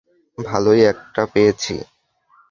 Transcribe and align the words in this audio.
ভালোই 0.37 0.81
একটা 0.83 1.21
পেয়েছি। 1.25 1.75